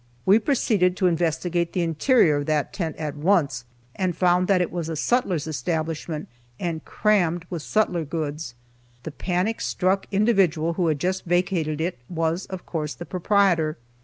We 0.25 0.39
proceeded 0.39 0.97
to 0.97 1.05
investigate 1.05 1.73
the 1.73 1.83
interior 1.83 2.37
of 2.37 2.47
that 2.47 2.73
tent 2.73 2.95
at 2.95 3.15
once, 3.15 3.65
and 3.95 4.17
found 4.17 4.47
that 4.47 4.59
it 4.59 4.71
was 4.71 4.89
a 4.89 4.95
sutler's 4.95 5.45
establishment, 5.45 6.27
and 6.59 6.83
crammed 6.83 7.45
with 7.51 7.61
sutler 7.61 8.03
goods. 8.03 8.55
The 9.03 9.11
panic 9.11 9.61
struck 9.61 10.07
individual 10.11 10.73
who 10.73 10.87
had 10.87 10.97
just 10.97 11.25
vacated 11.25 11.79
it 11.79 11.99
was 12.09 12.47
of 12.47 12.65
course 12.65 12.95
the 12.95 13.05
proprietor. 13.05 13.77